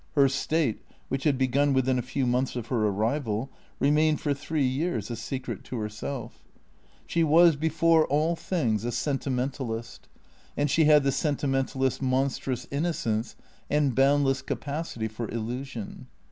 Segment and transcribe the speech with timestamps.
[0.15, 4.65] Her state, which had begun within a few months of her arrival, remained for three
[4.65, 6.43] years a secret to herself.
[7.05, 10.07] She was before all 256 THECEEATORS things a sentimentalist,
[10.57, 13.35] and she had the sentimentalist's mon strous innocence
[13.69, 16.07] and boundless capacity for illusion.